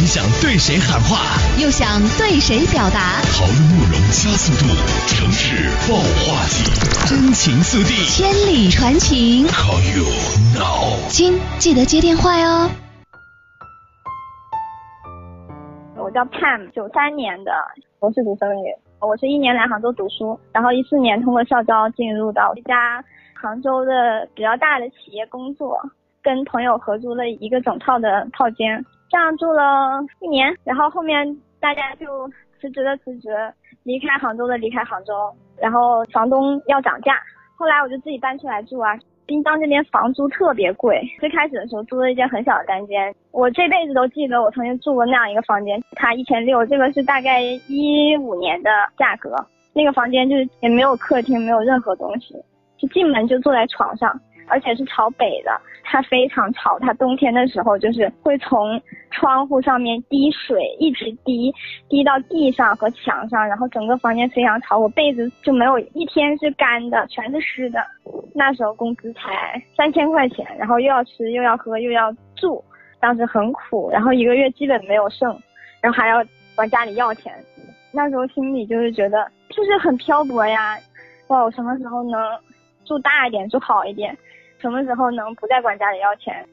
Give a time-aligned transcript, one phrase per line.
[0.00, 1.42] 你想对谁喊话？
[1.58, 3.18] 又想对谁表达？
[3.34, 4.70] 讨论内容加速度，
[5.10, 6.70] 城市爆话题，
[7.10, 9.44] 真情速递，千里传情。
[9.50, 10.06] Call you
[10.54, 10.94] now。
[11.10, 12.70] 亲，记得接电话哟。
[15.96, 17.50] 我叫 Pam，九三年的，
[17.98, 18.70] 我是独生女。
[19.00, 25.76] 我是一年来杭州读书，然后一四年通过校招进入到一家杭州的比较大的企业工作，
[26.22, 32.28] 跟朋友合租了一个整套的套间，这样住了一年，然后后面大家就
[32.60, 33.30] 辞职的辞职，
[33.84, 35.14] 离开杭州的离开杭州，
[35.58, 37.18] 然后房东要涨价，
[37.56, 38.98] 后来我就自己搬出来住啊。
[39.26, 49.36] 滨江这边房租特别贵，最开始的时候租了一间很小的单间，我这辈子都记得我曾经住过那样一个房间，它一千六，这个是大概一五年的价格。
[49.74, 52.34] 那个房间就是也没有客厅，没有任何东西，
[52.78, 58.78] 就进门就坐在床上，而且是朝北的，它非常吵，它冬天的时候就是会从
[59.10, 61.50] 窗户上面滴水，一直滴，
[61.88, 67.82] 滴到地上和墙上，然后整个房间非常吵，我被子就没有一天是干的，全是湿的。
[68.34, 72.62] 那时候工资才三千块钱，然后又要吃又要喝又要住，
[73.00, 75.30] 当时很苦，然后一个月基本没有剩，
[75.80, 76.22] 然后还要
[76.56, 77.32] 往家里要钱，
[77.92, 80.76] 那时候心里就是觉得就是很漂泊呀，
[81.28, 82.20] 哇，我什么时候能
[82.84, 84.16] 住大一点，住好一点，
[84.58, 86.44] 什么时候能不再管家里要钱？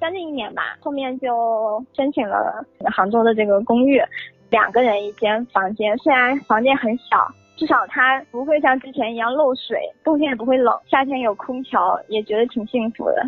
[0.00, 4.02] 将近一年吧，后面就申请了杭州的这个公寓，
[4.48, 7.26] 两个人一间房间，虽然房间很小。
[7.56, 13.22] 至少它不会像之前一样漏水，冬天也不会冷，夏天有空调，也觉得挺幸福的。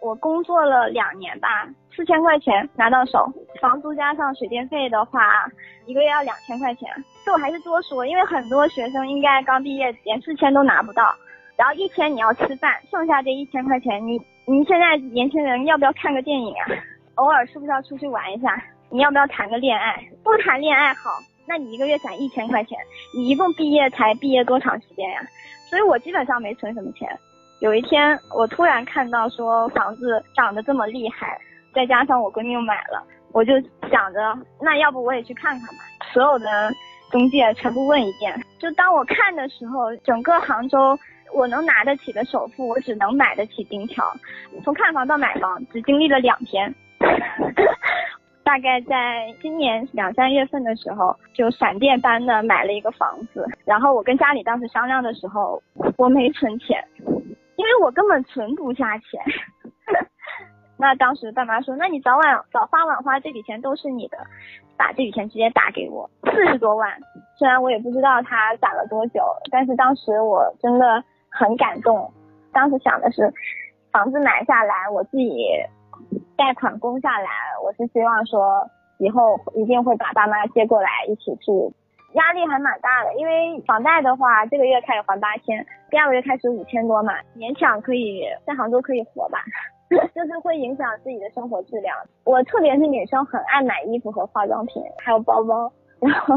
[0.00, 3.30] 我工作了两年吧，四千块钱拿到手，
[3.60, 5.44] 房租加上水电费的话，
[5.84, 6.88] 一个月要两千块钱。
[7.22, 11.14] 这我还是多说，因为很多学生应该刚毕业连四千都拿不到，
[11.56, 16.66] 然后一天你要吃饭，剩下这一千块钱，你你现在年轻人要不要看个电影啊？
[17.14, 18.62] 偶尔是不是要出去玩一下？
[18.90, 20.02] 你要不要谈个恋爱？
[20.22, 21.10] 不谈恋爱好。
[21.48, 22.76] 那你一个月攒一千块钱，
[23.14, 25.20] 你一共毕业才毕业多长时间呀？
[25.70, 27.08] 所以我基本上没存什么钱。
[27.60, 31.38] 有一天，我突然看到说房子涨得这么厉害，
[31.74, 33.02] 再加上我闺蜜又买了，
[33.32, 33.54] 我就
[33.90, 35.84] 想着，那要不我也去看看吧。
[36.12, 36.70] 所有的
[37.10, 38.38] 中介全部问一遍。
[38.58, 40.98] 就当我看的时候，整个杭州
[41.32, 44.04] 我能拿得起的首付，我只能买得起丁条。
[44.64, 46.74] 从看房到买房，只经历了两天。
[48.44, 53.44] 大概在今年两三月份的时候，就闪电般的买了一个房子。
[53.64, 55.60] 然后我跟家里当时商量的时候，
[55.98, 56.82] 我没存钱，
[57.56, 59.20] 因为我根本存不下钱。
[60.78, 64.18] 那当时爸妈说：“那你早晚早花晚花，这笔钱都是你的，
[64.76, 66.88] 把这笔钱直接打给我，四十多万。
[67.38, 71.02] 虽然我也不知道他攒了多久，但是当时我真的
[71.38, 72.10] 很感动。
[72.52, 73.32] 当时想的是，
[73.92, 75.46] 房子买下来，我自己。”
[76.36, 77.28] 贷款供下来，
[77.64, 81.72] 我是希望说以后一定会把爸妈接过来一起住，
[82.12, 89.38] 压力还蛮大的，因为房贷的话，这个月开始还八千，第二个月开始五千多嘛，勉强可以在杭州可以活吧，
[90.14, 91.96] 就是会影响自己的生活质量。
[92.24, 96.34] 我特别是女生很爱买衣服和化妆品，还有包包， 然后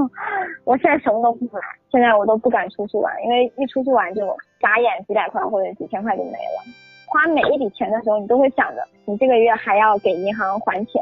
[0.63, 1.59] 我现在什么都不买，
[1.91, 4.25] 现在我都不敢出去玩，因为一出去玩就
[4.59, 6.63] 眨眼几百块或者几千块就没了。
[7.05, 11.01] 花每一笔钱的时候，你都会想着你这个月还要给银行还钱，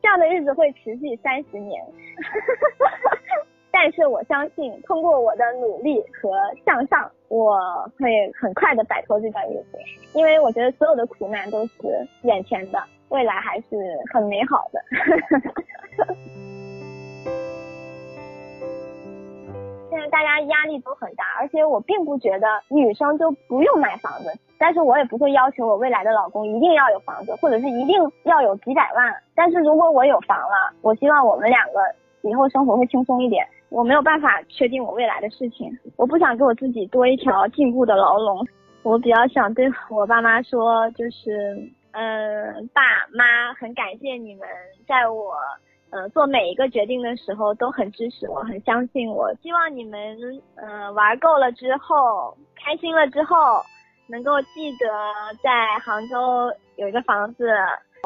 [0.00, 1.84] 这样的日子会持续三十年。
[3.70, 6.30] 但是我相信，通过我的努力和
[6.64, 7.58] 向上，我
[7.98, 9.78] 会很快的摆脱这段日子。
[10.14, 11.72] 因为我觉得所有的苦难都是
[12.22, 14.80] 眼前的，未来还是很美好的。
[20.42, 29.14] 压力都很大，而且我并不觉得女生就不用买房子，但是我也不会要求我未来的老公一定要有房子，或者是一定要有几百万。
[29.34, 31.80] 但是如果我有房了，我希望我们两个
[32.22, 33.46] 以后生活会轻松一点。
[33.70, 38.46] 我没有办法确定我未来的事情，我不想给我自己多一条禁锢的牢笼。
[38.82, 41.54] 我比较想对我爸妈说，就是，
[41.92, 42.80] 嗯，爸
[43.12, 44.48] 妈，很感谢你们
[44.86, 45.34] 在我。
[45.90, 49.32] 呃，做每一个决定的时候都很支持我，很相信我。
[49.42, 50.16] 希望你们，
[50.56, 53.36] 呃，玩够了之后，开心了之后，
[54.06, 54.86] 能够记得
[55.42, 57.48] 在杭州有一个房子，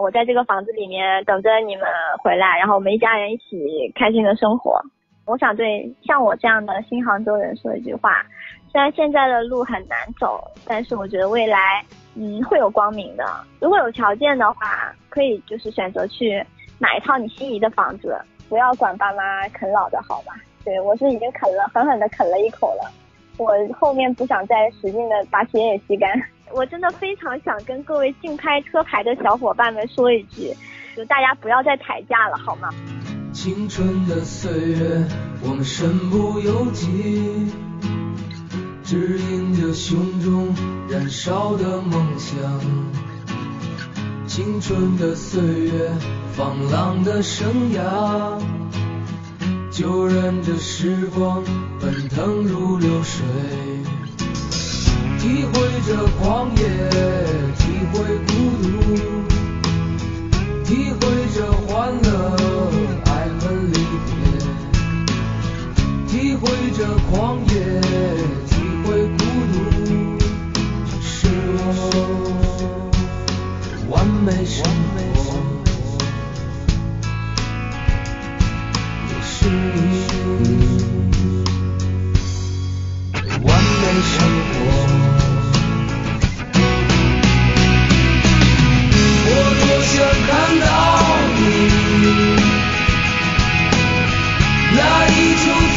[0.00, 1.84] 我在这个房子里面等着你们
[2.22, 4.80] 回来，然后我们一家人一起开心的生活。
[5.24, 8.24] 我想对像我这样的新杭州人说一句话：
[8.70, 11.84] 虽然现在的路很难走，但是我觉得未来
[12.16, 13.24] 嗯会有光明的。
[13.60, 16.44] 如果有条件的话，可以就是选择去
[16.82, 20.34] 买一套你心仪的房子，不要管爸妈啃老的好吧？
[20.64, 22.90] 对我是已经啃了，狠狠的啃了一口了。
[23.36, 26.10] 我后面不想再使劲的把血也吸干。
[26.52, 30.52] 我真的非常想跟各位竞拍车牌的小伙伴们说一句，
[30.96, 32.68] 就大家不要再抬价了，好吗？
[33.32, 35.06] 青春的岁月，
[35.40, 37.52] 我们身不由己，
[38.82, 40.52] 指引着胸中
[40.90, 42.36] 燃烧的梦想。
[44.26, 45.90] 青春的岁月，
[46.34, 47.80] 放浪的生涯，
[49.70, 51.44] 就任这时光
[51.78, 53.22] 奔腾如流水。
[55.18, 55.52] 体会
[55.86, 56.62] 着狂野，
[57.58, 57.62] 体
[57.92, 58.32] 会孤
[58.62, 58.66] 独，
[60.64, 61.00] 体会
[61.34, 62.10] 着欢乐，
[63.04, 63.74] 爱恨离
[64.06, 64.10] 别。
[66.08, 66.80] 体会着
[67.10, 67.54] 狂野，
[68.48, 68.52] 体
[68.84, 69.54] 会孤独，
[71.02, 71.28] 是
[71.60, 71.70] 我
[73.90, 73.94] 完
[74.24, 75.11] 美生活，
[84.00, 84.14] 生
[84.48, 84.54] 活。
[89.24, 89.30] 我
[89.60, 89.94] 多想
[90.28, 90.30] 看
[90.60, 90.66] 到
[91.36, 91.40] 你
[94.76, 94.78] 那
[95.08, 95.76] 依旧灿